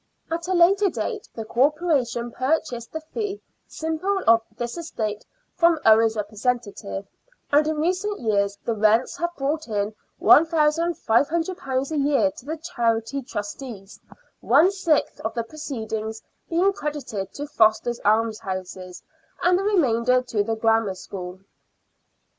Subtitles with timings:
[0.31, 6.15] At a later date the Corporation purchased the fee simple of this estate from Owen's
[6.15, 7.05] representative,
[7.51, 13.21] and in recent years the rents have brought in £1,500 a year to the Charity
[13.21, 13.99] Trustees,
[14.39, 19.03] one sixth of the proceeds being credited to Foster's Almshouses
[19.43, 21.41] and the remainder to the Grammar School.